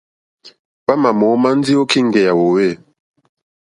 Hwámà 0.83 1.09
mǒmá 1.19 1.49
ndí 1.57 1.73
ô 1.81 1.83
kíŋgɛ̀ 1.91 2.21
yà 2.27 2.33
hwòhwê. 2.37 2.69